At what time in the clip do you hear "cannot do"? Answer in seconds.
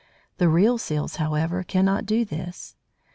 1.61-2.25